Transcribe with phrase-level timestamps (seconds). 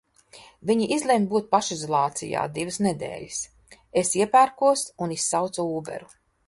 [0.69, 3.45] Viņa izlemj būt pašizolācijā divas nedēļas.
[4.03, 6.15] Es iepērkos un izsaucu ūberu.